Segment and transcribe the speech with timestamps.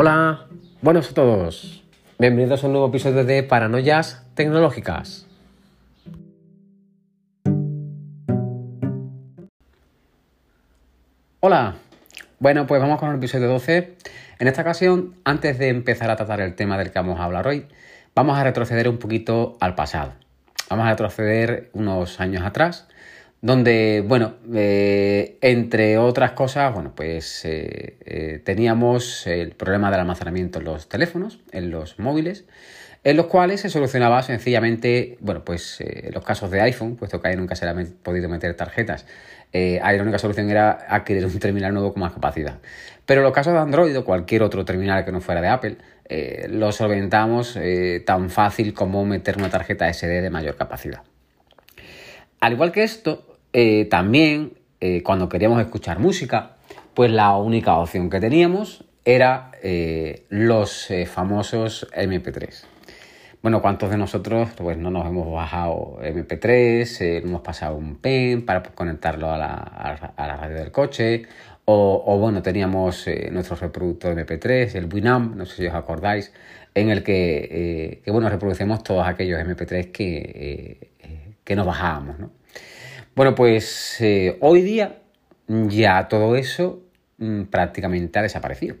[0.00, 0.46] Hola,
[0.80, 1.82] buenos a todos.
[2.20, 5.26] Bienvenidos a un nuevo episodio de Paranoias Tecnológicas.
[11.40, 11.78] Hola,
[12.38, 13.96] bueno, pues vamos con el episodio 12.
[14.38, 17.48] En esta ocasión, antes de empezar a tratar el tema del que vamos a hablar
[17.48, 17.66] hoy,
[18.14, 20.12] vamos a retroceder un poquito al pasado.
[20.70, 22.86] Vamos a retroceder unos años atrás
[23.40, 30.58] donde, bueno, eh, entre otras cosas, bueno, pues eh, eh, teníamos el problema del almacenamiento
[30.58, 32.46] en los teléfonos, en los móviles,
[33.04, 37.28] en los cuales se solucionaba sencillamente, bueno, pues en los casos de iPhone, puesto que
[37.28, 39.06] ahí nunca se le han podido meter tarjetas,
[39.52, 42.58] ahí la única solución era adquirir un terminal nuevo con más capacidad.
[43.06, 45.76] Pero en los casos de Android o cualquier otro terminal que no fuera de Apple,
[46.50, 47.56] lo solventamos
[48.04, 51.02] tan fácil como meter una tarjeta SD de mayor capacidad.
[52.40, 53.27] Al igual que esto,
[53.60, 56.58] eh, también eh, cuando queríamos escuchar música,
[56.94, 62.66] pues la única opción que teníamos era eh, los famosos MP3.
[63.42, 68.62] Bueno, ¿cuántos de nosotros pues, no nos hemos bajado MP3, hemos pasado un pen para
[68.62, 71.24] conectarlo a la, radio del coche?
[71.64, 76.32] O, bueno, teníamos nuestro reproductor MP3, el Winamp, no sé si os acordáis,
[76.76, 80.92] en el que, bueno, reproducimos todos aquellos MP3 que,
[81.42, 82.37] que nos bajábamos, ¿no?
[83.18, 85.00] Bueno, pues eh, hoy día
[85.48, 86.84] ya todo eso
[87.16, 88.76] mm, prácticamente ha desaparecido.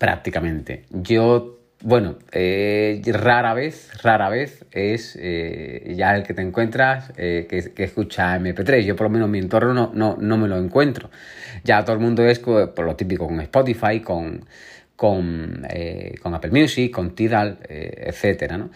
[0.00, 0.86] Prácticamente.
[0.90, 7.74] Yo, bueno, eh, rara vez, rara vez es eh, ya el que te encuentras que,
[7.76, 8.80] escucha MP3.
[8.80, 11.08] Yo por lo menos en mi entorno no, no, me lo encuentro.
[11.62, 14.46] Ya todo el mundo es por lo típico con Spotify, con,
[14.96, 15.64] con,
[16.20, 18.70] con Apple Music, con Tidal, etcétera, ¿no?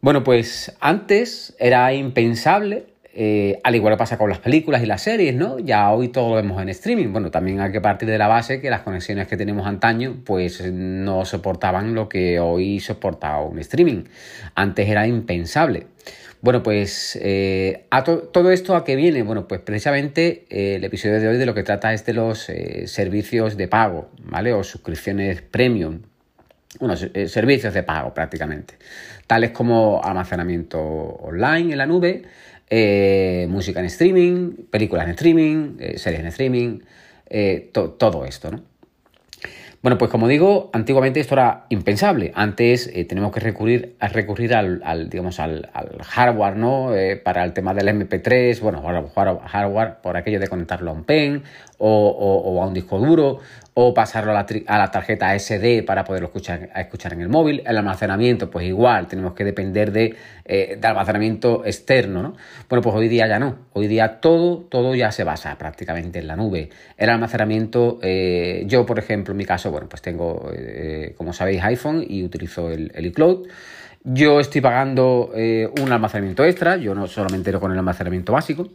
[0.00, 5.02] Bueno, pues antes era impensable eh, al igual que pasa con las películas y las
[5.02, 5.60] series, ¿no?
[5.60, 7.12] Ya hoy todo lo vemos en streaming.
[7.12, 10.60] Bueno, también hay que partir de la base que las conexiones que tenemos antaño, pues
[10.72, 14.04] no soportaban lo que hoy soporta un streaming.
[14.56, 15.86] Antes era impensable.
[16.40, 19.22] Bueno, pues eh, a todo esto a qué viene?
[19.22, 22.50] Bueno, pues precisamente eh, el episodio de hoy de lo que trata es de los
[22.86, 24.52] servicios de pago, ¿vale?
[24.52, 26.00] O suscripciones premium.
[26.80, 28.74] Bueno, servicios de pago prácticamente.
[29.28, 32.24] Tales como almacenamiento online en la nube,
[32.70, 36.78] eh, música en streaming, películas en streaming, eh, series en streaming,
[37.28, 38.62] eh, todo esto, ¿no?
[39.82, 42.32] Bueno, pues como digo, antiguamente esto era impensable.
[42.34, 45.68] Antes tenemos que recurrir, a recurrir al, digamos, al,
[46.02, 46.90] hardware, ¿no?
[47.22, 51.42] para el tema del MP3, bueno, hardware por aquello de conectarlo a un pen
[51.76, 53.40] o a un disco duro
[53.76, 54.46] o pasarlo a
[54.78, 57.60] la, tarjeta SD para poderlo escuchar, en el móvil.
[57.66, 60.14] El almacenamiento, pues igual, tenemos que depender de,
[60.44, 62.36] eh, almacenamiento externo, ¿no?
[62.68, 63.58] Bueno, pues hoy día ya no.
[63.72, 66.70] Hoy día todo, todo ya se basa prácticamente en la nube.
[66.96, 71.64] El almacenamiento, eh, yo, por ejemplo, en mi caso, bueno, pues tengo, eh, como sabéis,
[71.64, 73.48] iPhone y utilizo el, el iCloud.
[74.04, 78.68] Yo estoy pagando un almacenamiento extra, yo no solamente con el almacenamiento básico.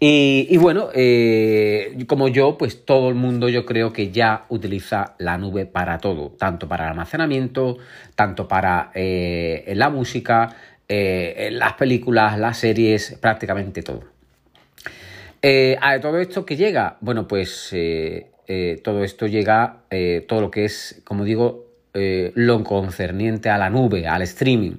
[0.00, 5.38] Y, bueno, eh, como yo, pues todo el mundo yo creo que ya utiliza la
[5.38, 7.78] nube para todo, tanto para el almacenamiento,
[8.14, 10.56] tanto para eh, la música,
[10.88, 14.04] eh, las películas, las series, prácticamente todo.
[15.80, 17.74] a todo esto que llega, bueno, pues
[18.82, 19.82] todo esto llega,
[20.26, 24.76] todo lo que es, como digo, lo concerniente a la nube, al streaming.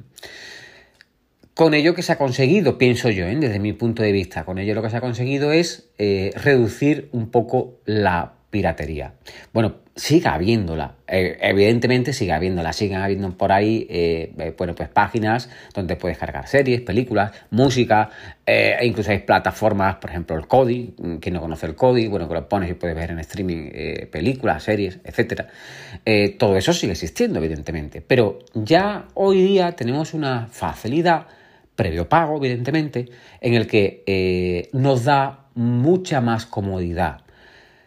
[1.58, 3.36] Con ello que se ha conseguido, pienso yo, ¿eh?
[3.36, 7.10] desde mi punto de vista, con ello lo que se ha conseguido es eh, reducir
[7.14, 9.14] un poco la piratería.
[9.54, 15.96] Bueno, siga habiéndola, eh, evidentemente sigue habiéndola, siguen habiendo por ahí, bueno, pues páginas donde
[15.96, 18.12] puedes cargar series, películas, música,
[18.46, 22.36] e incluso hay plataformas, por ejemplo el Kodi, quien no conoce el Kodi, bueno, que
[22.36, 23.72] lo pones y puedes ver en streaming
[24.12, 25.48] películas, series, etcétera.
[26.38, 31.26] todo eso sigue existiendo, evidentemente, pero ya hoy día tenemos una facilidad
[31.78, 33.06] previo pago, evidentemente,
[33.40, 37.22] en el que eh, nos da mucha más comodidad.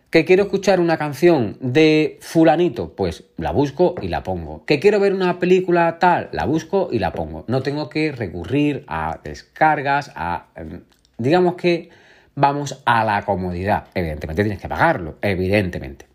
[0.08, 2.94] ¿Que quiero escuchar una canción de fulanito?
[2.96, 4.64] Pues la busco y la pongo.
[4.64, 6.31] ¿Que quiero ver una película tal?
[6.32, 7.44] La busco y la pongo.
[7.46, 10.46] No tengo que recurrir a descargas, a...
[10.56, 10.81] Em,
[11.19, 11.90] digamos que
[12.34, 13.84] vamos a la comodidad.
[13.94, 16.06] Evidentemente tienes que pagarlo, evidentemente.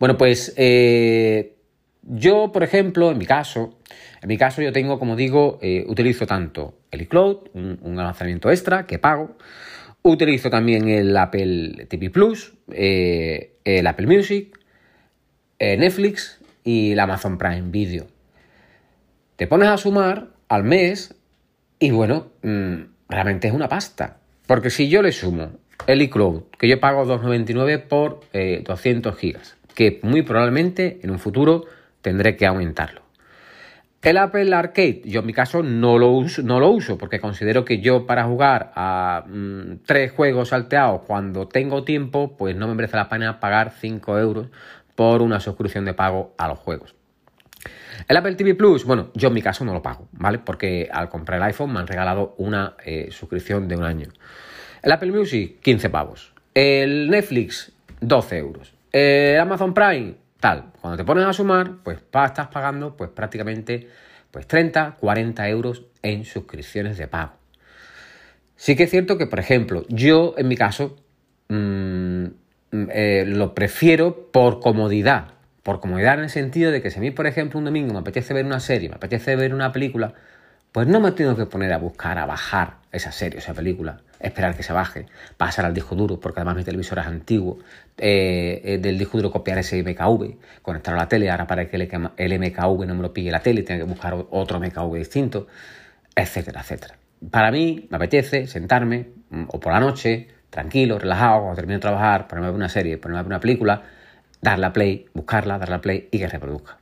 [0.00, 1.54] Bueno, pues eh,
[2.02, 3.78] yo, por ejemplo, en mi caso,
[4.20, 8.86] en mi caso yo tengo, como digo, eh, utilizo tanto el iCloud, un, almacenamiento extra
[8.86, 9.36] que pago,
[10.02, 14.58] utilizo también el Apple TV Plus, eh, el Apple Music,
[15.58, 18.06] eh, Netflix y el Amazon Prime Video.
[19.36, 21.14] Te pones a sumar al mes
[21.78, 22.74] y bueno, mm,
[23.08, 24.16] realmente es una pasta.
[24.46, 25.50] Porque si yo le sumo
[25.86, 31.66] el iCloud, que yo pago 2,99 por 200 gigas, que muy probablemente en un futuro
[32.00, 33.07] tendré que aumentarlo.
[34.00, 37.64] El Apple Arcade, yo en mi caso no lo uso, no lo uso porque considero
[37.64, 42.74] que yo para jugar a mm, tres juegos salteados cuando tengo tiempo, pues no me
[42.74, 44.46] merece la pena pagar 5 euros
[44.94, 46.94] por una suscripción de pago a los juegos.
[48.06, 50.38] El Apple TV Plus, bueno, yo en mi caso no lo pago, ¿vale?
[50.38, 54.08] Porque al comprar el iPhone me han regalado una eh, suscripción de un año.
[54.80, 56.32] El Apple Music, 15 pavos.
[56.54, 58.72] El Netflix, 12 euros.
[58.92, 60.72] El Amazon Prime, tal.
[60.80, 63.88] Cuando te pones a sumar, pues estás pagando pues prácticamente
[64.30, 67.32] pues 30, 40 euros en suscripciones de pago.
[68.56, 70.96] Sí que es cierto que, por ejemplo, yo en mi caso
[71.48, 72.24] mm,
[72.72, 75.34] eh, lo prefiero por comodidad.
[75.62, 78.00] Por comodidad en el sentido de que si a mí, por ejemplo, un domingo me
[78.00, 80.14] apetece ver una serie, me apetece ver una película,
[80.72, 84.56] pues no me tengo que poner a buscar, a bajar esa serie, esa película, esperar
[84.56, 85.06] que se baje,
[85.36, 87.58] pasar al disco duro, porque además mi televisor es antiguo,
[87.96, 91.76] eh, eh, del disco duro copiar ese MKV, conectar a la tele, ahora para que
[91.76, 95.46] el, MKV no me lo pille la tele, tengo que buscar otro MKV distinto,
[96.14, 96.96] etcétera, etcétera.
[97.30, 101.82] Para mí me apetece sentarme, mm, o por la noche, tranquilo, relajado, cuando termino de
[101.82, 103.82] trabajar, ponerme a ver una serie, ponerme a ver una película,
[104.40, 106.78] darle a play, buscarla, darle a play y que reproduzca.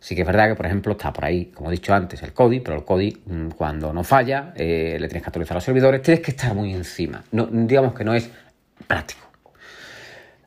[0.00, 2.32] Sí que es verdad que, por ejemplo, está por ahí, como he dicho antes, el
[2.32, 6.02] CODI, pero el CODI, mm, cuando no falla, eh, le tienes que actualizar los servidores,
[6.02, 7.24] tienes que estar muy encima.
[7.32, 8.30] No, digamos que no es
[8.86, 9.28] práctico.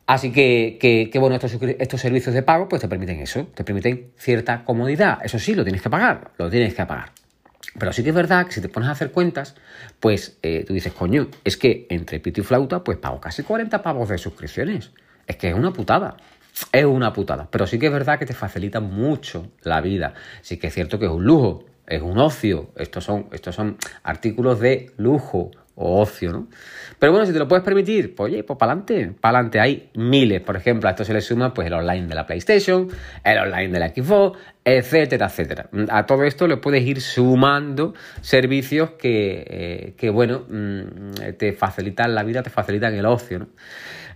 [0.06, 4.10] Así que, que, bueno, estos, estos, servicios de pago pues te permiten eso, te permiten
[4.16, 5.18] cierta comodidad.
[5.22, 7.12] Eso sí, lo tienes que pagar, lo tienes que pagar.
[7.78, 9.54] Pero sí que es verdad que si te pones a hacer cuentas,
[10.00, 13.82] pues eh, tú dices, coño, es que entre pito y flauta, pues pago casi 40
[13.82, 14.90] pavos de suscripciones.
[15.26, 16.16] Es que es una putada.
[16.72, 17.48] Es una putada.
[17.50, 20.14] Pero sí que es verdad que te facilita mucho la vida.
[20.42, 22.70] Sí que es cierto que es un lujo, es un ocio.
[22.76, 26.48] Estos son, estos son artículos de lujo o ocio, ¿no?
[26.98, 29.60] Pero bueno, si te lo puedes permitir, pues oye, pues para adelante, para adelante.
[29.60, 32.88] Hay miles, por ejemplo, a esto se le suma pues el online de la PlayStation,
[33.24, 35.68] el online de la Xbox, etcétera, etcétera.
[35.88, 42.22] A todo esto le puedes ir sumando servicios que, eh, bueno, mm, te facilitan la
[42.22, 43.48] vida, te facilitan el ocio, ¿no?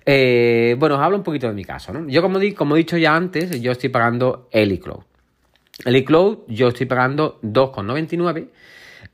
[0.04, 2.08] Eh, bueno, os hablo un poquito de mi caso, ¿no?
[2.08, 5.02] Yo, como, como he dicho ya antes, yo estoy pagando el iCloud.
[5.84, 8.48] El iCloud yo estoy pagando 2,99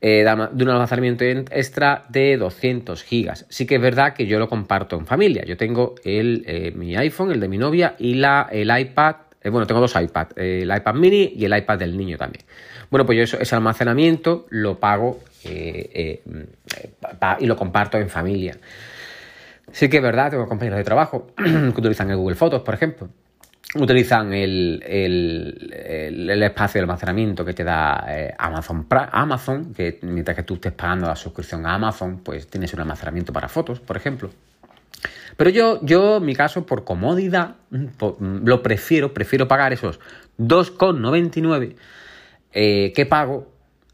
[0.05, 3.45] eh, de un almacenamiento extra de 200 gigas.
[3.47, 5.45] Sí que es verdad que yo lo comparto en familia.
[5.45, 9.15] Yo tengo el, eh, mi iPhone, el de mi novia y la, el iPad.
[9.41, 12.43] Eh, bueno, tengo dos iPads, el iPad mini y el iPad del niño también.
[12.89, 16.19] Bueno, pues yo ese almacenamiento lo pago y
[17.45, 18.57] lo comparto en familia.
[19.71, 23.07] Sí que es verdad, tengo compañeros de trabajo que utilizan el Google Fotos, por ejemplo
[23.75, 24.81] utilizan el,
[26.43, 31.07] espacio de almacenamiento que te da eh, Amazon, Amazon, que mientras que tú estés pagando
[31.07, 34.29] la suscripción a Amazon, pues tienes un almacenamiento para fotos, por ejemplo.
[35.35, 37.55] Pero yo, yo en mi caso, por comodidad,
[38.09, 39.99] lo prefiero, prefiero pagar esos
[40.37, 41.75] 2,99
[42.53, 43.51] eh, que pago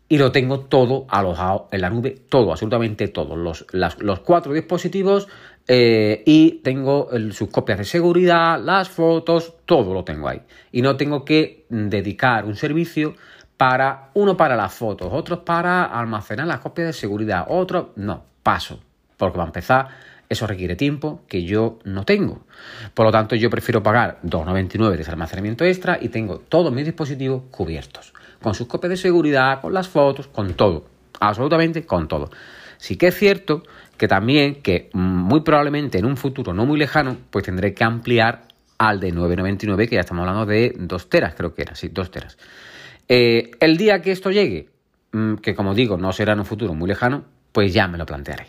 [0.09, 3.35] y lo tengo todo alojado en la nube, todo, absolutamente todo.
[3.35, 5.27] Los, los cuatro dispositivos
[5.71, 10.41] eh, y tengo sus copias de seguridad, las fotos, todo lo tengo ahí.
[10.71, 13.13] Y no tengo que dedicar un servicio
[13.55, 18.79] para uno para las fotos, otros para almacenar las copias de seguridad, otro no, paso.
[19.15, 19.89] Porque va a empezar,
[20.27, 22.39] eso requiere tiempo que yo no tengo.
[22.95, 27.43] Por lo tanto, yo prefiero pagar 2,99 de almacenamiento extra y tengo todos mis dispositivos
[27.51, 28.11] cubiertos.
[28.41, 30.87] Con sus copias de seguridad, con las fotos, con todo.
[31.19, 32.31] Absolutamente con todo.
[32.77, 33.61] Sí que es cierto
[33.99, 38.47] que también, que muy probablemente en un futuro no muy lejano, pues tendré que ampliar
[38.79, 42.09] al de 9,99, que ya estamos hablando de 2 teras, creo que era, sí, 2
[42.09, 42.37] teras.
[43.09, 44.69] Eh, el día que esto llegue,
[45.11, 48.05] mm, que como digo, no será en un futuro muy lejano, pues ya me lo
[48.05, 48.47] plantearé.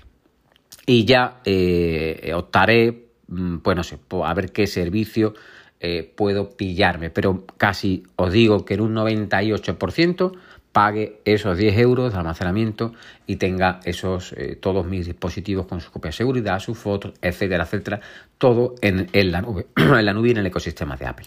[0.86, 5.34] Y ya eh, optaré, mm, pues no sé, a ver qué servicio
[5.80, 7.10] eh, puedo pillarme.
[7.10, 10.32] Pero casi os digo que en un 98%
[10.72, 12.92] pague esos 10 euros de almacenamiento
[13.26, 17.64] y tenga esos eh, todos mis dispositivos con su copia de seguridad, sus fotos, etcétera,
[17.64, 18.00] etcétera,
[18.38, 21.26] todo en, la nube, en la nube y en el ecosistema de Apple.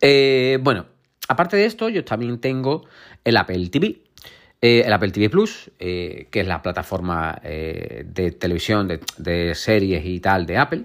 [0.00, 0.86] Eh, bueno,
[1.28, 2.84] aparte de esto, yo también tengo
[3.24, 4.05] el Apple TV.
[4.66, 10.44] Eh, el Apple TV Plus, que es la plataforma de televisión, de, series y tal
[10.46, 10.84] de Apple.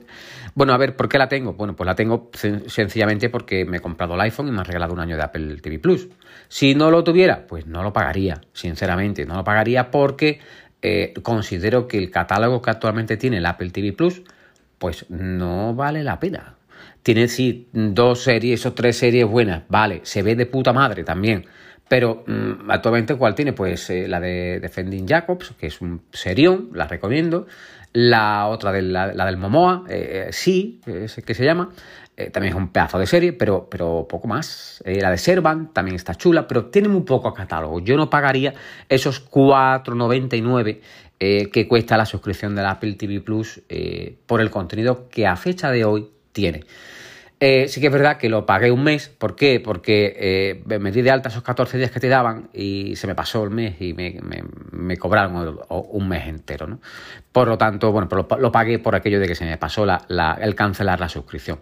[0.53, 1.53] Bueno, a ver, ¿por qué la tengo?
[1.53, 2.29] Bueno, pues la tengo
[2.67, 5.55] sencillamente porque me he comprado el iPhone y me han regalado un año de Apple
[5.61, 6.09] TV Plus.
[6.47, 10.39] Si no lo tuviera, pues no lo pagaría, sinceramente, no lo pagaría porque
[10.81, 14.23] eh, considero que el catálogo que actualmente tiene el Apple TV Plus,
[14.77, 16.55] pues no vale la pena.
[17.03, 21.45] Tiene sí dos series o tres series buenas, vale, se ve de puta madre también.
[21.91, 23.51] Pero mm, actualmente, ¿cuál tiene?
[23.51, 27.47] Pues eh, la de Defending Jacobs, que es un serión, la recomiendo.
[27.91, 31.71] La otra, de la, del Momoa, eh, sí, es que se llama.
[32.31, 34.81] también es un pedazo de serie, pero, pero poco más.
[34.85, 37.81] la de Servan también está chula, pero tiene muy poco catálogo.
[37.81, 38.53] Yo no pagaría
[38.87, 40.79] esos 4,99
[41.19, 43.63] que cuesta la suscripción del Apple TV Plus
[44.27, 46.63] por el contenido que a fecha de hoy tiene.
[47.43, 49.09] Eh, sí que es verdad que lo pagué un mes.
[49.09, 49.59] ¿Por qué?
[49.59, 53.15] Porque eh, me di de alta esos 14 días que te daban y se me
[53.15, 56.67] pasó el mes y me, cobraron un mes entero.
[56.67, 56.79] ¿no?
[57.31, 60.55] Por lo tanto, bueno, pues lo, pagué por aquello de que se me pasó el
[60.55, 61.59] cancelar la suscripción.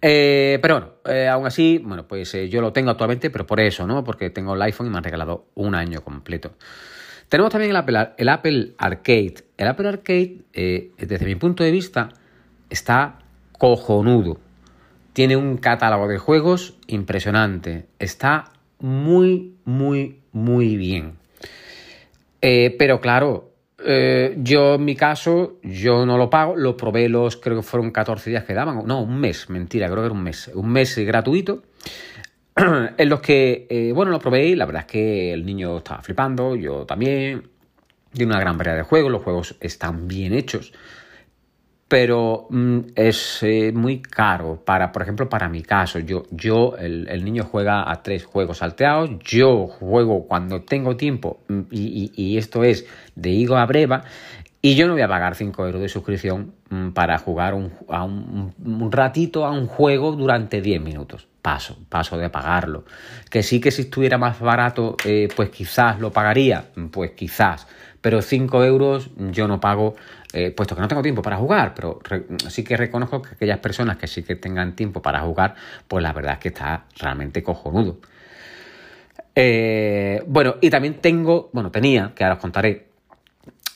[0.00, 4.04] Eh, pero bueno, aún así, bueno, pues yo lo tengo actualmente, pero por eso, ¿no?
[4.04, 6.52] Porque tengo el iPhone y me han regalado un año completo.
[7.28, 7.72] Tenemos también
[8.16, 9.34] el Apple Arcade.
[9.56, 12.10] El Apple Arcade, desde mi punto de vista,
[12.70, 13.18] está
[13.58, 14.51] cojonudo.
[15.12, 17.86] Tiene un catálogo de juegos impresionante.
[17.98, 21.16] Está muy, muy, muy bien.
[22.40, 23.52] Eh, pero claro,
[23.84, 27.90] eh, yo en mi caso, yo no lo pago, lo probé los, creo que fueron
[27.90, 30.96] 14 días que daban, no, un mes, mentira, creo que era un mes, un mes
[30.98, 31.62] gratuito,
[32.56, 36.02] en los que, eh, bueno, lo probé y la verdad es que el niño estaba
[36.02, 37.48] flipando, yo también,
[38.12, 40.72] tiene una gran variedad de juegos, los juegos están bien hechos,
[41.92, 45.98] pero mm, es eh, muy caro para, por ejemplo, para mi caso.
[45.98, 51.60] Yo, yo el, niño juega a tres juegos salteados, yo juego cuando tengo tiempo mm,
[51.70, 54.04] y, esto es de higo a breva
[54.62, 58.04] y yo no voy a pagar 5 euros de suscripción mm, para jugar un, a
[58.04, 61.28] un, ratito a un juego durante 10 minutos.
[61.42, 62.86] Paso, paso de pagarlo.
[63.28, 67.66] Que sí que si estuviera más barato, eh, pues quizás lo pagaría, pues quizás.
[68.00, 69.94] Pero 5 euros yo no pago
[70.32, 72.00] eh, puesto que no tengo tiempo para jugar, pero
[72.48, 75.54] sí que reconozco que aquellas personas que sí que tengan tiempo para jugar,
[75.86, 77.98] pues la verdad es que está realmente cojonudo.
[79.34, 82.86] Eh, bueno, y también tengo, bueno, tenía, que ahora os contaré,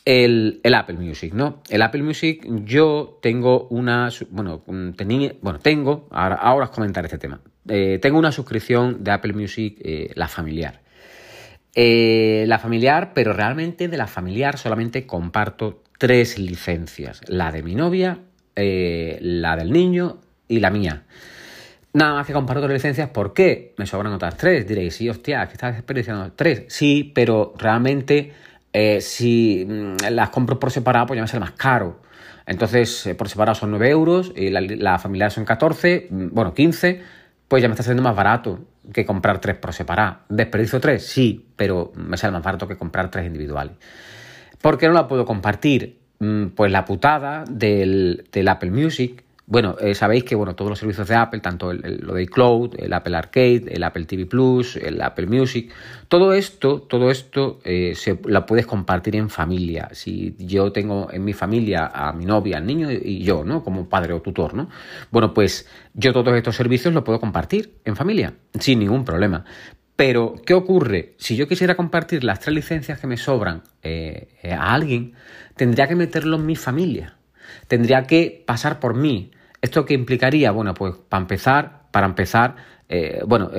[0.06, 1.62] el, Apple Music, ¿no?
[1.68, 4.62] El Apple Music, yo tengo una, bueno,
[4.96, 7.40] tenía, bueno, tengo, ahora, ahora os comentaré este tema.
[7.68, 9.78] Eh, tengo una suscripción de Apple Music,
[10.14, 10.80] la familiar.
[11.74, 18.18] la familiar, pero realmente de la familiar solamente comparto tres licencias, la de mi novia,
[18.54, 21.04] eh, la del niño y la mía.
[21.92, 23.74] Nada más que comparto tres licencias, ¿por qué?
[23.78, 24.66] Me sobran otras tres.
[24.66, 26.64] Diréis, sí, hostia, que estás desperdiciando tres.
[26.68, 28.34] Sí, pero realmente
[28.72, 32.02] eh, si mm, las compro por separado, pues ya me sale más caro.
[32.44, 36.52] Entonces, eh, por separado son 9 euros y la, la, familiar son 14, mm, bueno,
[36.52, 37.00] 15,
[37.48, 38.60] pues ya me está saliendo más barato
[38.92, 40.18] que comprar tres por separado.
[40.28, 41.06] ¿Desperdicio tres?
[41.06, 43.76] Sí, pero me sale más barato que comprar tres individuales.
[44.60, 45.98] ¿Por qué no la puedo compartir?
[46.18, 49.24] Mm, pues la putada del, Apple Music.
[49.48, 52.92] Bueno, eh, sabéis que bueno, todos los servicios de Apple, tanto lo de iCloud, el
[52.92, 55.72] Apple Arcade, el Apple TV Plus, el Apple Music,
[56.08, 59.88] todo esto, todo esto eh, se, la puedes compartir en familia.
[59.92, 63.62] Si yo tengo en mi familia a mi novia, al niño y yo, ¿no?
[63.62, 64.68] Como padre o tutor, ¿no?
[65.12, 69.44] Bueno, pues yo todos estos servicios los puedo compartir en familia, sin ningún problema.
[69.96, 71.14] Pero, ¿qué ocurre?
[71.16, 75.14] Si yo quisiera compartir las tres licencias que me sobran eh, eh, a alguien,
[75.56, 77.16] tendría que meterlo en mi familia.
[77.66, 79.30] Tendría que pasar por mí.
[79.62, 80.50] ¿Esto qué implicaría?
[80.50, 82.56] Bueno, pues para empezar, para empezar,
[82.90, 83.50] eh, bueno,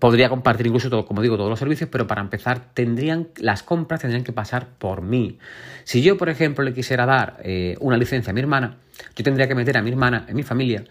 [0.00, 4.00] podría compartir incluso todo, como digo, todos los servicios, pero para empezar, tendrían, las compras
[4.00, 5.38] tendrían que pasar por mí.
[5.84, 7.40] Si yo, por ejemplo, le quisiera dar
[7.78, 8.78] una licencia a mi hermana,
[9.14, 10.84] yo tendría que meter a mi hermana en mi familia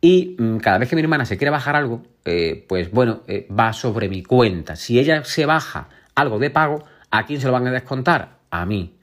[0.00, 3.48] y mm, cada vez que mi hermana se quiere bajar algo, eh, pues bueno, eh,
[3.48, 4.76] va sobre mi cuenta.
[4.76, 8.38] Si ella se baja algo de pago, ¿a quién se lo van a descontar?
[8.50, 8.96] A mí.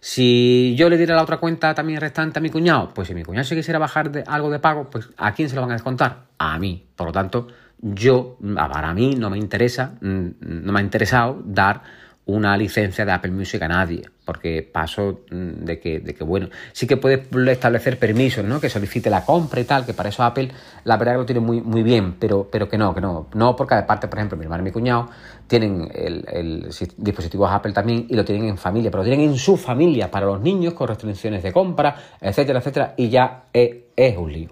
[0.00, 3.24] Si yo le diera la otra cuenta también restante a mi cuñado, pues si mi
[3.24, 5.74] cuñado se quisiera bajar de, algo de pago, pues ¿a quién se lo van a
[5.74, 6.26] descontar?
[6.38, 6.86] A mí.
[6.94, 7.48] Por lo tanto,
[7.78, 11.82] yo, mm, para mí no me interesa, mm, no me ha interesado dar
[12.26, 16.48] una licencia de Apple Music a nadie, porque paso mm, de que, de que, bueno,
[16.72, 18.60] sí que puedes establecer permisos, ¿no?
[18.60, 20.50] Que solicite la compra y tal, que para eso Apple,
[20.82, 23.28] la verdad que lo tiene muy, muy bien, pero, pero que no, que no.
[23.34, 25.08] No porque aparte, por ejemplo, mi hermano y mi cuñado
[25.46, 29.38] tienen el, el dispositivos Apple también y lo tienen en familia, pero lo tienen en
[29.38, 34.16] su familia para los niños con restricciones de compra, etcétera, etcétera, y ya es, es
[34.16, 34.50] un lío.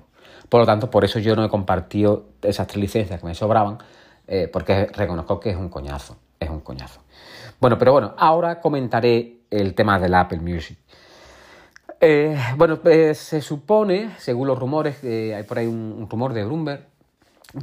[0.49, 3.79] Por lo tanto, por eso yo no he compartido esas tres licencias que me sobraban,
[4.29, 7.04] eh, porque reconozco que es un coñazo, es un coñazo.
[7.65, 10.77] Bueno, pero bueno, ahora comentaré el tema del Apple Music.
[11.99, 16.85] Eh, bueno, pues se supone, según los rumores, hay por ahí un, rumor de Bloomberg,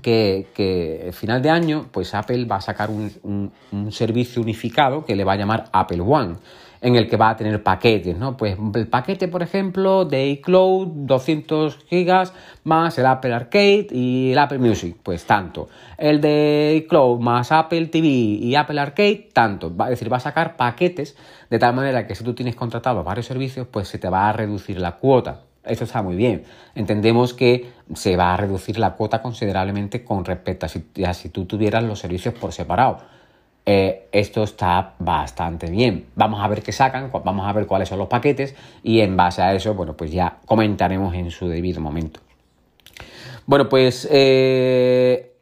[0.01, 3.51] que, que el final de año, pues Apple va a sacar un,
[3.91, 6.37] servicio unificado que le va a llamar Apple One.
[6.81, 8.35] En el que va a tener paquetes, ¿no?
[8.35, 12.33] Pues el paquete, por ejemplo, de iCloud, 200 gigas,
[12.63, 15.69] más el Apple Arcade y el Apple Music, pues tanto.
[15.97, 19.75] El de iCloud más Apple TV y Apple Arcade, tanto.
[19.75, 21.15] Va, es decir, va a sacar paquetes
[21.51, 24.33] de tal manera que si tú tienes contratado varios servicios, pues se te va a
[24.33, 25.41] reducir la cuota.
[25.63, 26.43] Eso está muy bien.
[26.73, 31.29] Entendemos que se va a reducir la cuota considerablemente con respecto a si, a si
[31.29, 33.20] tú tuvieras los servicios por separado
[33.65, 36.07] eh, esto está bastante bien.
[36.15, 39.41] Vamos a ver qué sacan, vamos a ver cuáles son los paquetes y en base
[39.41, 42.19] a eso, bueno, pues ya comentaremos en su debido momento.
[43.45, 45.33] Bueno, pues eh,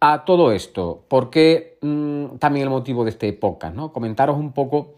[0.00, 3.92] a todo esto, porque mm, también el motivo de este podcast, ¿no?
[3.92, 4.94] Comentaros un poco,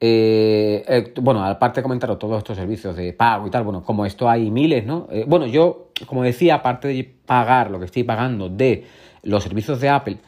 [0.00, 4.30] eh, bueno, aparte de comentaros todos estos servicios de pago y tal, bueno, como esto
[4.30, 5.08] hay miles, ¿no?
[5.26, 8.86] bueno, yo, como decía, aparte de pagar lo que estoy pagando de
[9.22, 10.18] los servicios de Apple,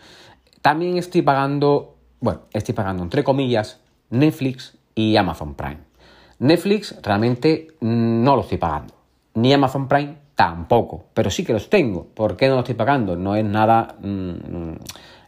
[0.66, 3.80] también estoy pagando, bueno, estoy pagando entre comillas
[4.10, 5.78] Netflix y Amazon Prime.
[6.40, 8.92] Netflix realmente no lo estoy pagando,
[9.34, 12.06] ni Amazon Prime tampoco, pero sí que los tengo.
[12.06, 13.14] ¿Por qué no lo estoy pagando?
[13.14, 14.72] No es nada, mm,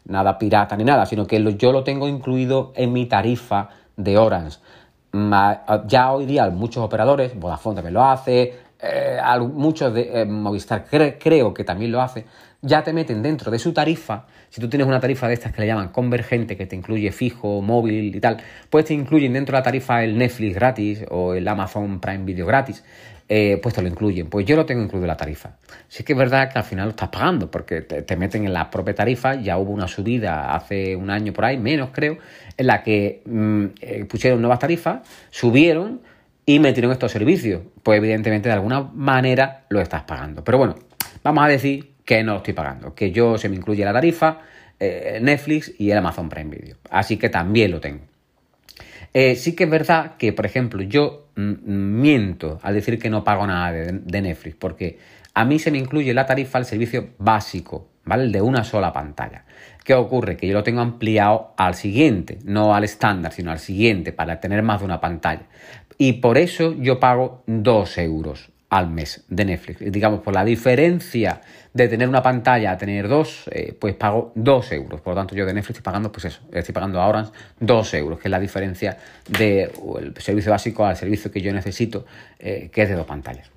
[0.07, 4.59] nada pirata ni nada, sino que yo lo tengo incluido en mi tarifa de Orange.
[5.87, 9.21] Ya hoy día muchos operadores, Vodafone también lo hace, eh,
[9.53, 12.27] muchos de eh, Movistar creo que también lo hace,
[12.61, 14.27] ya te meten dentro de su tarifa.
[14.51, 17.63] Si tú tienes una tarifa de estas que le llaman convergente, que te incluye fijo,
[17.63, 18.39] móvil y tal,
[18.69, 22.47] pues te incluyen dentro de la tarifa el Netflix gratis o el Amazon Prime Video
[22.47, 22.83] gratis.
[23.31, 24.29] Eh, pues te lo incluyen.
[24.29, 25.57] Pues yo lo tengo incluido en la tarifa.
[25.87, 28.71] Sí que es verdad que al final lo estás pagando, porque te, meten en la
[28.71, 29.35] propia tarifa.
[29.35, 32.17] Ya hubo una subida hace un año por ahí, menos creo,
[32.57, 36.01] en la que mm, eh, pusieron nuevas tarifas, subieron
[36.47, 37.61] y metieron estos servicios.
[37.83, 40.43] Pues evidentemente de alguna manera lo estás pagando.
[40.43, 40.77] Pero bueno,
[41.23, 44.39] vamos a decir que no lo estoy pagando, que yo se me incluye la tarifa,
[44.81, 46.77] eh, Netflix y el Amazon Prime Video.
[46.89, 48.01] Así que también lo tengo.
[49.13, 53.47] Eh, sí que es verdad que, por ejemplo, yo miento al decir que no pago
[53.47, 54.99] nada de, Netflix, porque
[55.35, 58.29] a mí se me incluye la tarifa el servicio básico, ¿vale?
[58.33, 59.45] De una sola pantalla.
[59.85, 60.39] ¿Qué ocurre?
[60.39, 64.63] Que yo lo tengo ampliado al siguiente, no al estándar, sino al siguiente, para tener
[64.63, 65.43] más de una pantalla.
[65.99, 69.81] Y por eso yo pago 2 euros al mes de Netflix.
[69.93, 71.41] Digamos, por la diferencia
[71.73, 75.01] de tener una pantalla a tener dos, eh, pues pago dos euros.
[75.01, 78.19] Por lo tanto, yo de Netflix estoy pagando, pues eso, estoy pagando ahora dos euros,
[78.19, 82.05] que es la diferencia del servicio básico al servicio que yo necesito,
[82.39, 83.51] eh, que es de dos pantallas.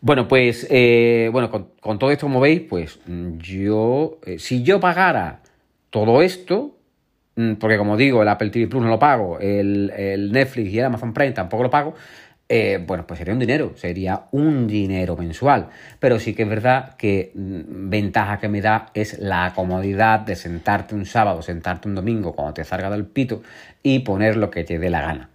[0.00, 2.98] Bueno, pues, eh, bueno, con, todo esto, como veis, pues
[3.38, 5.42] yo, si yo pagara
[5.90, 6.78] todo esto,
[7.36, 10.78] mm, porque como digo, el Apple TV Plus no lo pago, el, el Netflix y
[10.78, 11.94] el Amazon Prime tampoco lo pago,
[12.52, 15.68] eh, bueno, pues sería un dinero, sería un dinero mensual.
[16.00, 20.34] Pero sí que es verdad que mm, ventaja que me da es la comodidad de
[20.34, 23.42] sentarte un sábado, sentarte un domingo cuando te salga del pito
[23.84, 25.30] y poner lo que te dé la gana.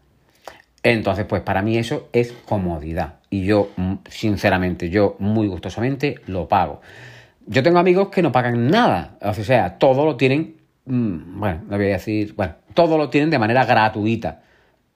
[0.84, 3.16] Entonces, pues para mí eso es comodidad.
[3.30, 6.82] Y yo, mm, sinceramente, yo muy gustosamente lo pago.
[7.48, 9.18] Yo tengo amigos que no pagan nada.
[9.22, 13.30] O sea, todo lo tienen, mm, bueno, no voy a decir, bueno, todo lo tienen
[13.30, 14.42] de manera gratuita.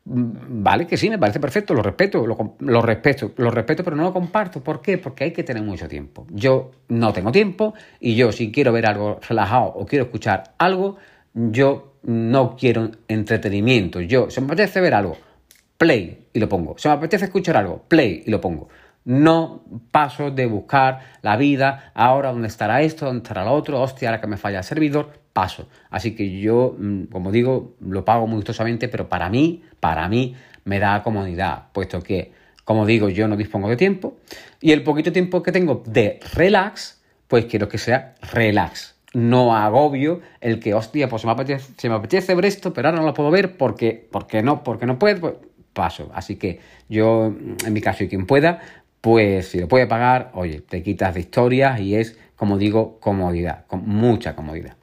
[0.09, 4.03] Mm, vale, que sí, me parece perfecto, lo respeto, lo, respeto, lo respeto, pero no
[4.03, 4.61] lo comparto.
[4.63, 4.97] ¿Por qué?
[4.97, 6.25] Porque hay que tener mucho tiempo.
[6.31, 10.97] Yo no tengo tiempo y yo si quiero ver algo relajado o quiero escuchar algo,
[11.33, 14.01] yo no quiero entretenimiento.
[14.01, 15.15] Yo, se me apetece ver algo,
[15.77, 16.75] play y lo pongo.
[16.79, 18.69] Se me apetece escuchar algo, play y lo pongo.
[19.05, 24.09] No paso de buscar la vida, ahora dónde estará esto, dónde estará lo otro, hostia,
[24.09, 25.67] ahora que me falla el servidor paso.
[25.89, 30.35] Así que yo, mm, como digo, lo pago muy gustosamente, pero para mí, para mí,
[30.65, 32.31] me da comodidad, puesto que,
[32.63, 34.17] como digo, yo no dispongo de tiempo
[34.61, 38.95] y el poquito tiempo que tengo de relax, pues quiero que sea relax.
[39.13, 42.89] No agobio el que, hostia, pues se me apetece, se me apetece ver esto, pero
[42.89, 45.33] ahora no lo puedo ver porque, porque no, porque no puedo, pues
[45.73, 46.11] paso.
[46.13, 47.33] Así que yo,
[47.65, 48.59] en mi caso, y quien pueda,
[49.01, 53.65] pues si lo puede pagar, oye, te quitas de historias y es, como digo, comodidad,
[53.67, 54.78] con mucha comodidad.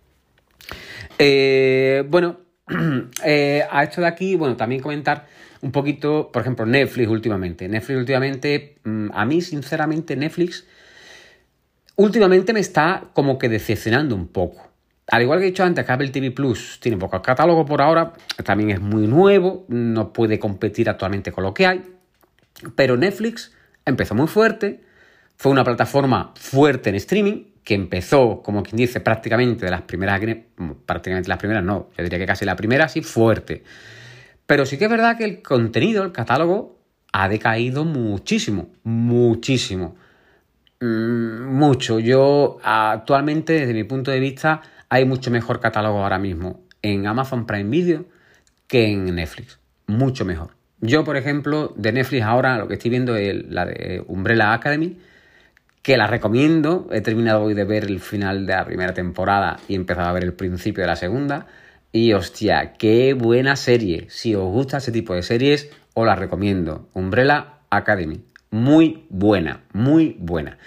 [1.19, 2.41] Eh, bueno,
[3.25, 5.27] eh, a esto de aquí, bueno, también comentar
[5.63, 7.69] un poquito, por ejemplo, Netflix últimamente.
[7.69, 10.67] Netflix últimamente, mm, a mí sinceramente Netflix
[11.97, 14.71] últimamente me está como que decepcionando un poco.
[15.09, 18.13] Al igual que he dicho antes, que TV Plus tiene poco catálogo por ahora,
[18.45, 21.83] también es muy nuevo, no puede competir actualmente con lo que hay,
[22.75, 23.53] pero Netflix
[23.85, 24.81] empezó muy fuerte,
[25.37, 30.21] fue una plataforma fuerte en streaming, que empezó, como quien dice, prácticamente de las primeras,
[30.87, 33.65] prácticamente las primeras no, yo diría que casi la primera, sí, fuerte.
[34.47, 36.79] Pero sí que es verdad que el contenido, el catálogo,
[37.13, 39.97] ha decaído muchísimo, muchísimo.
[40.81, 41.99] Mm, mucho.
[41.99, 47.47] Yo actualmente, desde mi punto de vista, hay mucho mejor catálogo ahora mismo en Amazon
[47.47, 48.05] Prime Video
[48.67, 49.59] que en Netflix.
[49.89, 50.51] mucho mejor.
[50.81, 54.99] Yo, por ejemplo, de Netflix ahora lo que estoy viendo es la de Umbrella Academy,
[55.87, 56.89] que la recomiendo.
[56.91, 60.13] He terminado hoy de ver el final de la primera temporada y he empezado a
[60.13, 61.47] ver el principio de la segunda.
[61.93, 64.07] Y hostia, qué buena serie.
[64.11, 66.89] Si os gusta ese tipo de series, os la recomiendo.
[66.93, 68.21] Umbrella Academy.
[68.51, 70.59] Muy buena, muy buena.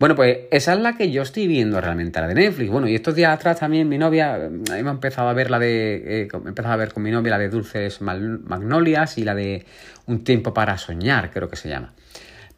[0.00, 2.68] Bueno, pues esa es la que yo estoy viendo realmente, la de Netflix.
[2.68, 6.22] Bueno, y estos días atrás también mi novia, eh, hemos empezado a ver la de,
[6.22, 9.66] eh, empezado a ver con mi novia la de Dulces Magnolias y la de
[10.06, 11.94] Un tiempo para soñar, creo que se llama.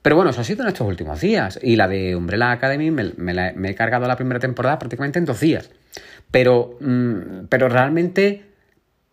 [0.07, 1.59] Pero bueno, eso ha sido en estos últimos días.
[1.61, 5.41] Y la de Umbrella Academy me, me he cargado la primera temporada prácticamente en dos
[5.41, 5.69] días.
[6.31, 8.45] Pero, mm, pero realmente,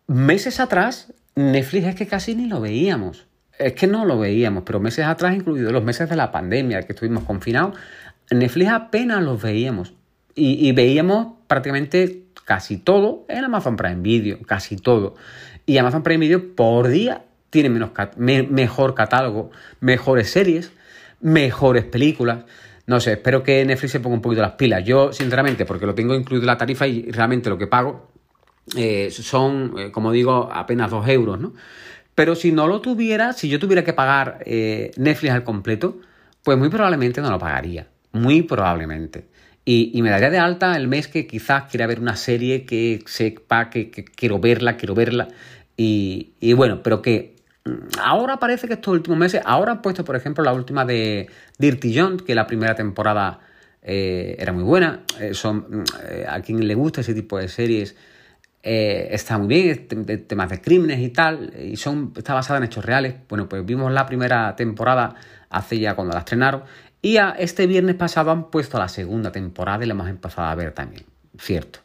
[0.06, 3.26] meses atrás, Netflix es que casi ni lo veíamos.
[3.58, 6.94] Es que no lo veíamos, pero meses atrás, incluidos los meses de la pandemia, que
[6.94, 7.76] estuvimos confinados,
[8.30, 9.96] Netflix apenas los veíamos.
[10.36, 15.16] Y, veíamos prácticamente casi todo en Amazon Prime Video, casi todo.
[15.66, 17.90] Y Amazon Prime Video por día tiene menos
[18.52, 20.72] mejor catálogo, mejores series,
[21.24, 22.44] mejores películas.
[22.86, 24.84] No sé, espero que Netflix se ponga un poquito las pilas.
[24.84, 28.12] Yo, sinceramente, porque lo tengo incluido en la tarifa y realmente lo que pago
[28.76, 31.54] eh, son, eh, como digo, apenas 2 euros, ¿no?
[32.16, 36.00] Pero si no lo tuviera, si yo tuviera que pagar eh, Netflix al completo,
[36.44, 37.88] pues muy probablemente no lo pagaría.
[38.12, 39.26] Muy probablemente.
[39.66, 43.70] Y, me daría de alta el mes que quizás quiera ver una serie que sepa
[43.70, 45.30] que, quiero verla, quiero verla.
[45.78, 47.33] Y, y bueno, pero que
[48.02, 51.98] Ahora parece que estos últimos meses, ahora han puesto, por ejemplo, la última de Dirty
[51.98, 53.40] John, que la primera temporada
[53.82, 55.04] eh, era muy buena.
[55.20, 57.96] Eh, son, eh, a quien le gusta ese tipo de series
[58.66, 59.88] está muy bien,
[60.26, 63.16] temas de crímenes y tal, y son, está basada en hechos reales.
[63.28, 65.16] Bueno, pues vimos la primera temporada
[65.50, 66.64] hace ya cuando la estrenaron,
[67.02, 70.56] y a este viernes pasado han puesto la segunda temporada y la hemos empezado a
[70.56, 71.04] ver también,
[71.38, 71.80] cierto.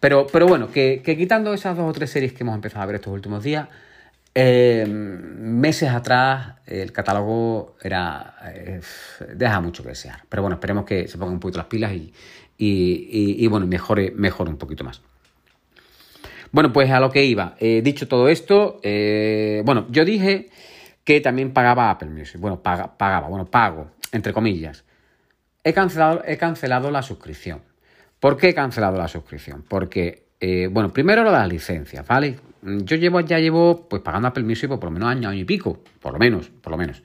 [0.00, 2.86] Pero, pero bueno, que, que quitando esas dos o tres series que hemos empezado a
[2.86, 3.68] ver estos últimos días,
[4.34, 8.80] eh, meses atrás el catálogo era eh,
[9.34, 10.20] deja mucho que desear.
[10.28, 12.12] Pero bueno, esperemos que se pongan un poquito las pilas y,
[12.58, 15.02] y, bueno, mejore, mejore un poquito más.
[16.50, 17.56] Bueno, pues a lo que iba.
[17.58, 18.80] Eh, dicho todo esto,
[19.64, 20.50] bueno, yo dije
[21.04, 22.40] que también pagaba Apple Music.
[22.40, 24.84] Bueno, pagaba, bueno, pago, entre comillas.
[25.64, 27.62] He cancelado, he cancelado la suscripción.
[28.20, 29.64] ¿Por qué he cancelado la suscripción?
[29.68, 30.28] Porque,
[30.70, 32.36] bueno, primero lo de las licencias, ¿vale?
[32.62, 35.44] Yo llevo, ya llevo pues pagando Apple Music por, por lo menos año, año y
[35.44, 37.02] pico, por lo menos, por lo menos.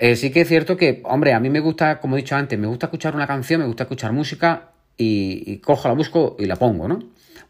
[0.00, 2.58] Eh, sí que es cierto que, hombre, a mí me gusta, como he dicho antes,
[2.58, 6.56] me gusta escuchar una canción, me gusta escuchar música y, cojo, la busco y la
[6.56, 7.00] pongo, ¿no?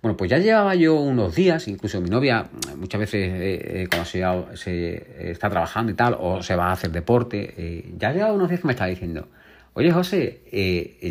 [0.02, 4.56] Bueno, pues ya llevaba yo unos días, incluso mi novia muchas veces eh, eh, cuando
[4.56, 8.62] se, está trabajando y tal, o se va a hacer deporte, ya llevaba unos días
[8.62, 9.28] que me estaba diciendo,
[9.74, 10.40] oye José,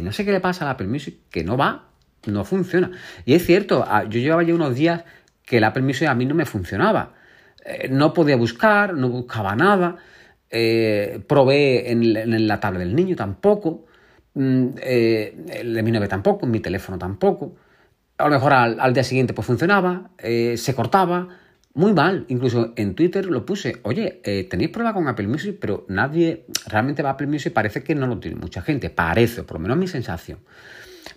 [0.04, 1.90] no sé qué le pasa a Apple Music, que no va,
[2.26, 2.92] no funciona.
[3.26, 5.04] Y es cierto, ah, yo llevaba ya unos días
[5.50, 7.14] que el Apple Music a mí no me funcionaba.
[7.66, 9.98] Eh, no podía buscar, no buscaba nada.
[10.48, 13.88] Eh, probé en, la tablet del niño tampoco.
[14.36, 17.56] Mm, eh, el de mi novia tampoco, mi teléfono tampoco.
[18.20, 21.30] A lo mejor al, día siguiente pues funcionaba, se cortaba,
[21.74, 22.26] muy mal.
[22.28, 27.10] Incluso en Twitter lo puse, oye, tenéis prueba con Apple Music, pero nadie realmente va
[27.10, 29.88] a Apple Music, parece que no lo tiene mucha gente, parece, por lo menos mi
[29.88, 30.40] sensación.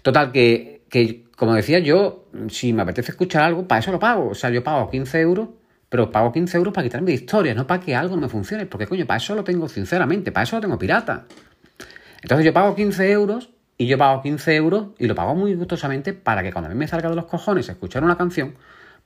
[0.03, 4.28] Total, que, que como decía yo, si me apetece escuchar algo, para eso lo pago.
[4.28, 5.48] O sea, yo pago 15 euros,
[5.88, 8.66] pero pago 15 euros para quitarme de historia, no para que algo no me funcione.
[8.66, 11.24] Porque, coño, para eso lo tengo, sinceramente, para eso lo tengo pirata.
[12.20, 16.12] Entonces yo pago 15 euros y yo pago 15 euros y lo pago muy gustosamente
[16.12, 18.55] para que cuando a mí me salga de los cojones escuchar una canción,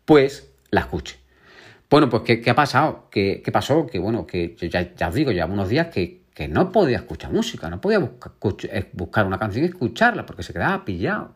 [0.05, 1.21] pues la escuche.
[1.89, 3.07] Bueno, pues ¿qué, ha pasado?
[3.13, 3.87] ¿Qué, pasó?
[3.87, 7.71] Que bueno, que ya, ya os digo, llevo unos días que, no podía escuchar música,
[7.71, 8.33] no podía buscar,
[8.93, 11.36] buscar una canción y escucharla porque se quedaba pillado.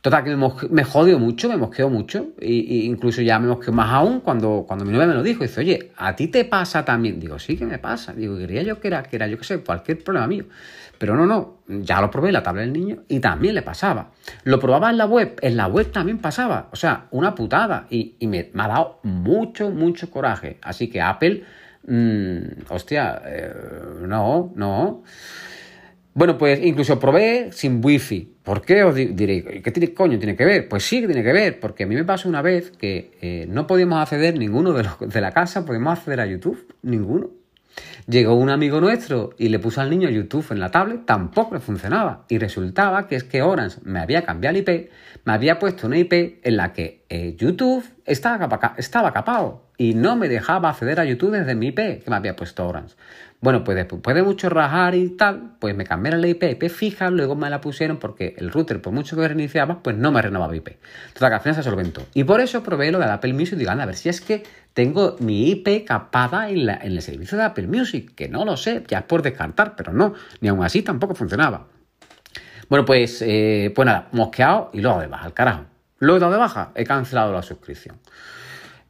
[0.00, 3.92] Total, que me, me jodió mucho, me mosqueó mucho, e, incluso ya me mosqueó más
[3.92, 5.42] aún cuando, cuando mi novia me lo dijo.
[5.42, 7.18] Dice, oye, ¿a ti te pasa también?
[7.18, 8.12] Digo, sí que me pasa.
[8.12, 10.44] Digo, quería yo que era, que era yo qué sé, cualquier problema mío.
[10.98, 14.12] Pero no, no, ya lo probé en la tabla del niño y también le pasaba.
[14.44, 16.68] Lo probaba en la web, en la web también pasaba.
[16.72, 17.86] O sea, una putada.
[17.90, 20.58] Y, me, ha dado mucho, mucho coraje.
[20.62, 21.44] Así que Apple,
[21.86, 22.38] mmm,
[22.70, 23.52] hostia, eh,
[24.02, 25.02] no, no.
[26.16, 28.36] Bueno, pues incluso probé sin wifi.
[28.42, 28.82] ¿Por qué?
[28.84, 30.66] Os diré, ¿qué tiene, coño tiene que ver?
[30.66, 33.44] Pues sí que tiene que ver, porque a mí me pasó una vez que eh,
[33.50, 37.32] no podíamos acceder ninguno de, los, de la casa, podíamos acceder a YouTube, ninguno.
[38.06, 41.60] Llegó un amigo nuestro y le puso al niño YouTube en la tablet, tampoco le
[41.60, 42.24] funcionaba.
[42.28, 44.90] Y resultaba que es que Orange me había cambiado el IP,
[45.24, 48.48] me había puesto una IP en la que eh, YouTube estaba,
[49.12, 52.66] capado y no me dejaba acceder a YouTube desde mi IP que me había puesto
[52.66, 52.94] Orange.
[53.40, 57.10] Bueno, pues después de mucho rajar y tal, pues me cambiaron la IP, IP fija,
[57.10, 60.56] luego me la pusieron porque el router, por mucho que reiniciaba, pues no me renovaba
[60.56, 60.68] IP.
[60.68, 62.02] Entonces, que al final se solventó.
[62.14, 64.44] Y por eso probé lo de Apple Music y digo, a ver si es que
[64.76, 68.98] tengo mi IP capada en, el servicio de Apple Music, que no lo sé, ya
[68.98, 70.12] es por descartar, pero no,
[70.42, 71.68] ni aún así tampoco funcionaba.
[72.68, 75.64] Bueno, pues, eh, pues nada, mosqueado y luego de baja, al carajo.
[75.98, 77.96] Lo he dado de baja, he cancelado la suscripción.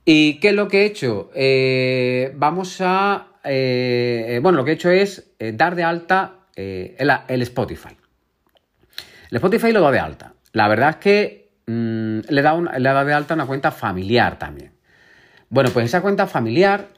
[0.05, 1.31] ¿Y qué es lo que he hecho?
[1.37, 3.29] Eh, vamos a...
[3.45, 7.97] Eh, bueno, lo que he hecho es dar de alta el, Spotify.
[9.31, 10.35] El Spotify lo da de alta.
[10.53, 14.76] La verdad es que mm, le, da le da de alta una cuenta familiar también.
[15.51, 16.89] Bueno, pues esa cuenta familiar,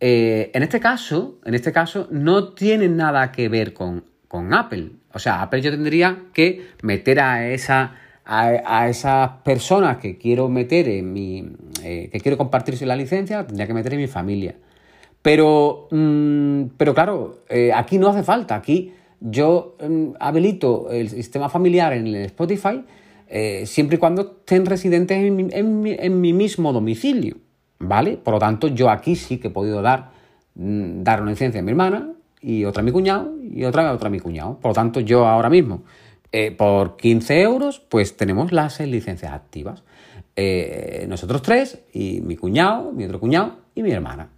[0.00, 4.92] en este caso, en este caso, no tiene nada que ver con, con Apple.
[5.12, 7.94] O sea, Apple yo tendría que meter a esa
[8.32, 11.44] a, esas personas que quiero meter en mi.
[11.82, 14.54] Eh, que quiero compartirse la licencia, tendría que meter en mi familia.
[15.20, 18.54] Pero, mm, pero claro, eh, aquí no hace falta.
[18.54, 22.84] Aquí yo mm, habilito el sistema familiar en el Spotify
[23.28, 25.36] eh, siempre y cuando estén residentes en
[25.82, 27.36] mi, en mi, mismo domicilio.
[27.80, 28.18] ¿Vale?
[28.18, 30.10] Por lo tanto, yo aquí sí que he podido dar,
[30.54, 33.92] mm, dar una licencia a mi hermana y otra a mi cuñado y otra a
[33.92, 34.58] otra a mi cuñado.
[34.60, 35.82] Por lo tanto, yo ahora mismo,
[36.30, 39.82] eh, por 15 euros, pues tenemos las seis licencias activas.
[40.36, 44.28] Eh, nosotros tres y mi cuñado, mi otro cuñado y mi hermana.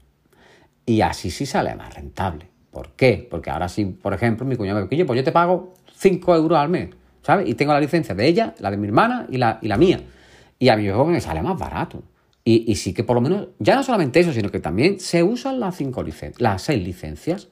[0.86, 2.48] Y así sí sale más rentable.
[2.70, 3.26] ¿Por qué?
[3.28, 6.58] Porque ahora sí, por ejemplo, mi cuñado me dice, pues yo te pago 5 euros
[6.58, 6.90] al mes,
[7.22, 7.48] ¿sabes?
[7.48, 10.00] Y tengo la licencia de ella, la de mi hermana y la, y la mía.
[10.58, 12.02] Y a mí me sale más barato.
[12.44, 15.60] Y, sí que por lo menos, ya no solamente eso, sino que también se usan
[15.60, 16.04] las, cinco
[16.38, 17.48] las seis licencias.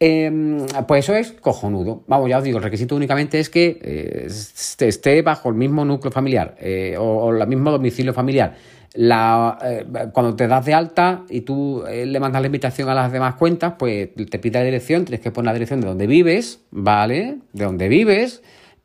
[0.00, 2.02] Em, pues eso es cojonudo.
[2.08, 6.10] Vamos, ya os digo, el requisito únicamente es que eh, esté bajo el mismo núcleo
[6.10, 8.56] familiar eh, o, el mismo domicilio familiar.
[8.96, 13.36] Eh, cuando te das de alta y tú le mandas la invitación a las demás
[13.36, 17.38] cuentas, pues te pide la dirección, tienes que poner la dirección de donde vives, ¿vale?
[17.52, 18.42] De donde vives.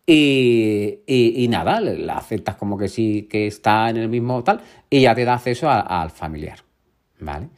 [0.10, 5.14] Y, nada, la aceptas como que sí, que está en el mismo tal, y ya
[5.14, 6.60] te da acceso al familiar,
[7.20, 7.50] ¿vale?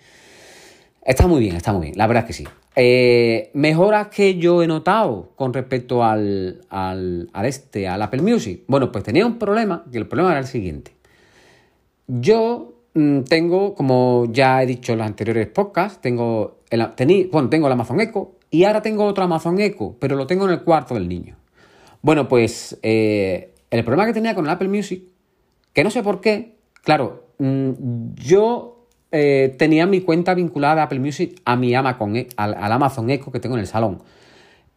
[1.03, 2.47] Está muy bien, está muy bien, la verdad es que sí.
[2.75, 8.63] Eh, mejoras que yo he notado con respecto al, al, este, al Apple Music.
[8.67, 10.93] Bueno, pues tenía un problema, que el problema era el siguiente.
[12.07, 16.87] Yo mm, tengo, como ya he dicho en los anteriores podcasts, tengo el,
[17.31, 20.51] bueno, tengo el Amazon Echo y ahora tengo otro Amazon Echo, pero lo tengo en
[20.51, 21.38] el cuarto del niño.
[22.01, 25.03] Bueno, pues eh, el problema que tenía con el Apple Music,
[25.73, 30.99] que no sé por qué, claro, mm, yo eh, tenía mi cuenta vinculada a Apple
[30.99, 34.01] Music a mi Amazon, e, al, Amazon Echo que tengo en el salón.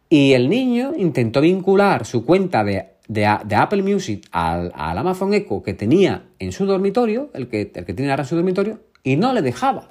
[0.09, 6.25] Y el niño intentó vincular su cuenta de, Apple Music al, Amazon Echo que tenía
[6.39, 9.41] en su dormitorio, el que, el que tiene ahora en su dormitorio, y no le
[9.41, 9.89] dejaba.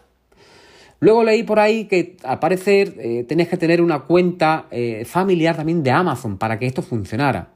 [1.03, 5.57] Luego leí por ahí que al parecer eh, tenías que tener una cuenta eh, familiar
[5.57, 7.55] también de Amazon para que esto funcionara.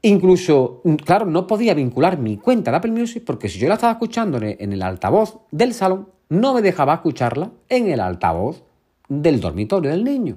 [0.00, 3.94] Incluso, claro, no podía vincular mi cuenta de Apple Music porque si yo la estaba
[3.94, 8.62] escuchando en el altavoz del salón, no me dejaba escucharla en el altavoz
[9.08, 10.36] del dormitorio del niño.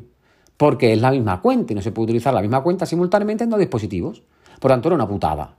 [0.58, 3.52] Porque es la misma cuenta y no se puede utilizar la misma cuenta simultáneamente en
[3.52, 4.24] dos dispositivos.
[4.60, 5.54] Por tanto, era una putada.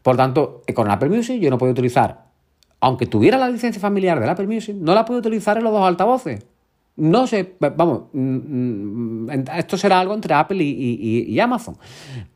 [0.00, 2.27] Por tanto, con Apple Music yo no podía utilizar,
[2.80, 5.82] aunque tuviera la licencia familiar del Apple Music, no la puedo utilizar en los dos
[5.82, 6.46] altavoces.
[6.96, 11.76] No sé, vamos, mm, mm, esto será algo entre Apple y, Amazon.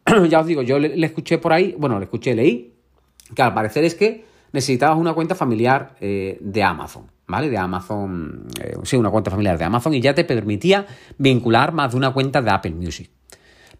[0.28, 2.72] ya os digo, yo le, escuché por ahí, bueno, le escuché, leí,
[3.35, 7.50] que al parecer es que necesitabas una cuenta familiar eh, de Amazon, ¿vale?
[7.50, 10.87] De Amazon, eh, sí, una cuenta familiar de Amazon y ya te permitía
[11.18, 13.11] vincular más de una cuenta de Apple Music.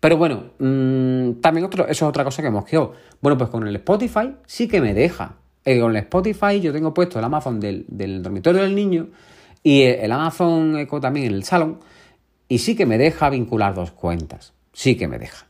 [0.01, 2.93] Pero bueno, mm, también otro, eso es otra cosa que hemos quedado.
[3.21, 5.37] Bueno, pues con el Spotify sí que me deja.
[5.65, 9.09] Eh, con el Spotify yo tengo puesto el Amazon del, del dormitorio del niño
[9.63, 11.79] y el Amazon Echo también en el salón.
[12.49, 14.53] Y sí que me deja vincular dos cuentas.
[14.73, 15.47] Sí que me deja.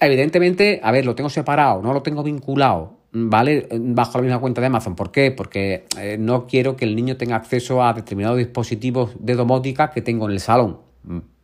[0.00, 3.68] Evidentemente, a ver, lo tengo separado, no lo tengo vinculado, ¿vale?
[3.70, 4.96] Bajo la misma cuenta de Amazon.
[4.96, 5.30] ¿Por qué?
[5.30, 10.02] Porque eh, no quiero que el niño tenga acceso a determinados dispositivos de domótica que
[10.02, 10.78] tengo en el salón.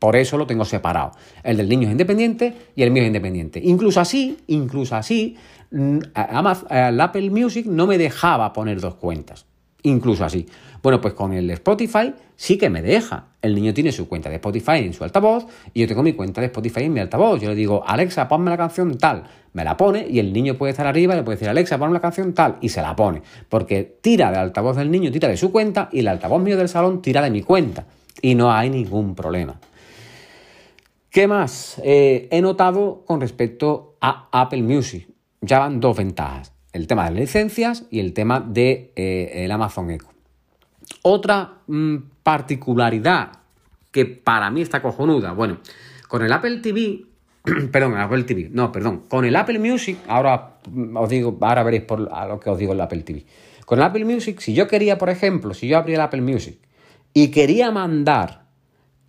[0.00, 1.12] Por eso lo tengo separado.
[1.44, 3.60] El del niño es independiente y el mío es independiente.
[3.62, 5.36] Incluso así, incluso así,
[5.72, 9.46] el Apple Music no me dejaba poner dos cuentas.
[9.82, 10.46] Incluso así.
[10.82, 13.26] Bueno, pues con el Spotify sí que me deja.
[13.40, 16.40] El niño tiene su cuenta de Spotify en su altavoz y yo tengo mi cuenta
[16.40, 17.40] de Spotify en mi altavoz.
[17.40, 19.24] Yo le digo, Alexa, ponme la canción tal.
[19.52, 21.94] Me la pone y el niño puede estar arriba y le puede decir, Alexa, ponme
[21.94, 22.58] la canción tal.
[22.60, 23.22] Y se la pone.
[23.48, 26.68] Porque tira del altavoz del niño, tira de su cuenta y el altavoz mío del
[26.68, 27.86] salón tira de mi cuenta.
[28.20, 29.58] Y no hay ningún problema.
[31.10, 35.11] ¿Qué más eh, he notado con respecto a Apple Music?
[35.42, 39.50] Ya van dos ventajas el tema de las licencias y el tema de, eh, el
[39.50, 40.06] Amazon Echo.
[41.02, 43.32] Otra mm, particularidad
[43.90, 45.58] que para mí está cojonuda, bueno,
[46.08, 47.04] con el Apple TV,
[47.70, 51.62] perdón, el Apple TV, no, perdón, con el Apple Music, ahora mm, os digo, ahora
[51.62, 53.24] veréis por a lo que os digo el Apple TV.
[53.66, 56.58] Con el Apple Music, si yo quería, por ejemplo, si yo abría el Apple Music
[57.14, 58.41] y quería mandar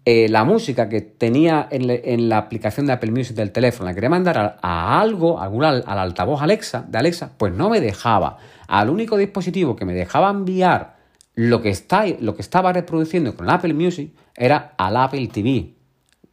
[0.05, 4.09] eh, la música que tenía en, la aplicación de Apple Music del teléfono, la quería
[4.09, 8.37] mandar a, algo, a al, al altavoz Alexa, de Alexa, pues no me dejaba.
[8.67, 10.97] Al único dispositivo que me dejaba enviar
[11.35, 15.73] lo que, está, lo que estaba reproduciendo con Apple Music era al Apple TV.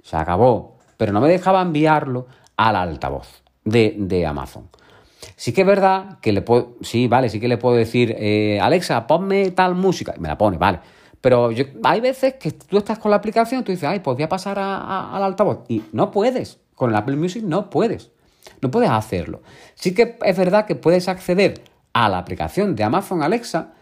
[0.03, 0.79] Se acabó.
[0.97, 4.69] Pero no me dejaba enviarlo al altavoz de, Amazon.
[5.37, 8.59] Sí que es verdad que le puedo, sí, vale, sí que le puedo decir, eh,
[8.61, 10.81] Alexa, ponme tal música, y me la pone, vale.
[11.21, 11.51] Pero
[11.85, 14.29] hay veces que tú estás con la aplicación y tú dices, ay, pues voy a
[14.29, 15.65] pasar al altavoz.
[15.69, 16.59] Y no puedes.
[16.75, 18.11] Con el Apple Music no puedes.
[18.63, 19.43] No puedes hacerlo.
[19.75, 23.73] Sí que es verdad que puedes acceder a la aplicación de Amazon Alexa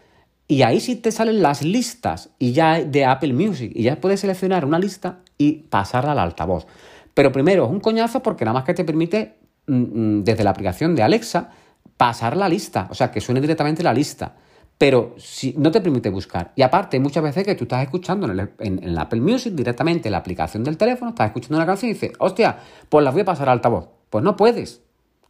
[0.47, 4.19] y ahí sí te salen las listas y ya de Apple Music y ya puedes
[4.19, 6.65] seleccionar una lista y pasarla al altavoz.
[7.13, 9.35] Pero primero es un coñazo porque nada más que te permite
[9.67, 11.51] mm, mm, desde la aplicación de Alexa
[11.95, 14.35] pasar la lista, o sea, que suene directamente la lista
[14.79, 16.53] pero si, no te permite buscar.
[16.55, 20.19] Y aparte, muchas veces que tú estás escuchando en el, Apple Music directamente en la
[20.19, 23.49] aplicación del teléfono, estás escuchando una canción y dices, hostia, pues la voy a pasar
[23.49, 23.89] al altavoz.
[24.09, 24.81] Pues no puedes.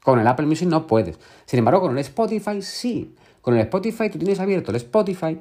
[0.03, 1.19] Con el Apple Music no puedes.
[1.47, 3.15] Sin embargo, con el Spotify sí.
[3.41, 5.39] Con el Spotify tú tienes abierto el Spotify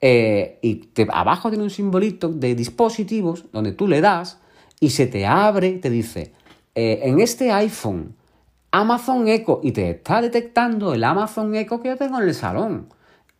[0.00, 4.38] eh, y abajo tiene un simbolito de dispositivos donde tú le das
[4.80, 6.32] y se te abre, te dice,
[6.74, 8.16] eh, en este iPhone,
[8.70, 12.86] Amazon Echo, y te está detectando el Amazon Echo que yo tengo en el salón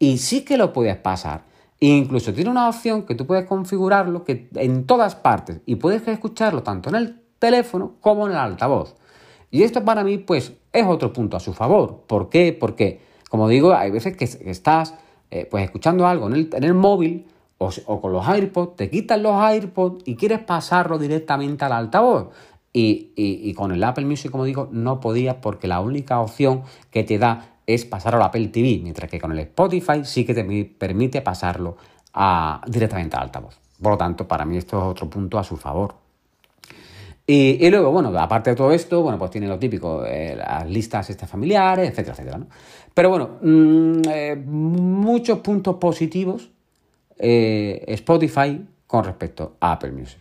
[0.00, 1.44] y sí que lo puedes pasar.
[1.78, 6.06] E incluso tiene una opción que tú puedes configurarlo que en todas partes y puedes
[6.08, 8.96] escucharlo tanto en el teléfono como en el altavoz.
[9.52, 12.04] Y esto para mí pues es otro punto a su favor.
[12.06, 12.56] ¿Por qué?
[12.58, 14.94] Porque, como digo, hay veces que estás
[15.30, 17.26] eh, pues escuchando algo en el, en el móvil
[17.58, 22.28] o, con los AirPods, te quitan los AirPods y quieres pasarlo directamente al altavoz.
[22.72, 27.02] Y, y, con el Apple Music, como digo, no podía porque la única opción que
[27.02, 30.64] te da es pasar al Apple TV, mientras que con el Spotify sí que te
[30.64, 31.76] permite pasarlo
[32.66, 33.58] directamente al altavoz.
[33.80, 35.94] Por lo tanto, para mí esto es otro punto a su favor.
[37.32, 41.10] Y, luego, bueno, aparte de todo esto, bueno, pues tiene lo típico, eh, las listas
[41.10, 42.40] estas familiares, etcétera, etcétera.
[42.92, 46.50] Pero bueno, mm, eh, muchos puntos positivos
[47.16, 50.18] eh, Spotify con respecto a Apple Music.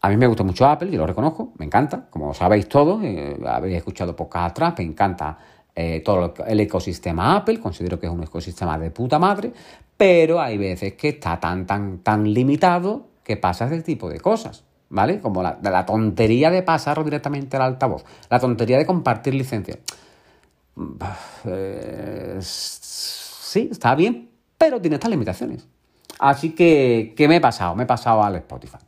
[0.00, 3.02] A mí me gusta mucho Apple, yo lo reconozco, me encanta, como sabéis todos,
[3.44, 5.38] habéis escuchado podcast atrás, me encanta
[5.74, 9.52] eh, todo el ecosistema Apple, considero que es un ecosistema de puta madre,
[9.96, 14.64] pero hay veces que está tan, tan, tan limitado que pasa ese tipo de cosas,
[14.88, 15.20] ¿vale?
[15.20, 19.78] Como la, la tontería de pasarlo directamente al altavoz, la tontería de compartir licencias.
[21.44, 25.66] Eh, sí, está bien, pero tiene estas limitaciones.
[26.18, 27.74] Así que, ¿qué me he pasado?
[27.74, 28.78] Me he pasado al Spotify.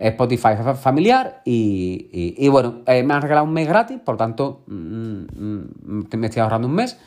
[0.00, 6.08] Spotify familiar y, bueno, eh, me han regalado un mes gratis, por tanto mm, mm,
[6.16, 6.98] me estoy ahorrando un mes.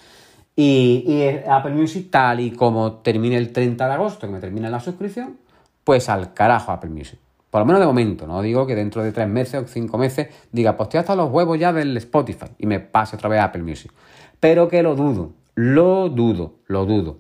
[0.56, 4.80] Y, Apple Music, tal y como termine el 30 de agosto, que me termina la
[4.80, 5.38] suscripción,
[5.84, 7.20] pues al carajo Apple Music.
[7.50, 10.28] Por lo menos de momento, no digo que dentro de tres meses o cinco meses
[10.52, 13.46] diga, pues estoy hasta los huevos ya del Spotify y me pase otra vez a
[13.46, 13.92] Apple Music.
[14.40, 17.18] Pero que lo dudo, lo dudo, lo dudo.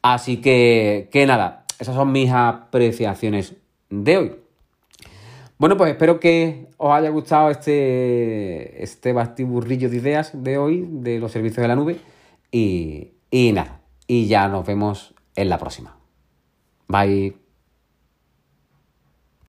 [0.00, 3.54] Así que, que nada, esas son mis apreciaciones
[3.90, 4.41] de hoy.
[5.62, 11.20] Bueno, pues espero que os haya gustado este, este bastiburrillo de ideas de hoy de
[11.20, 12.00] los servicios de la nube.
[12.50, 15.96] Y, y nada, y ya nos vemos en la próxima.
[16.88, 17.41] Bye.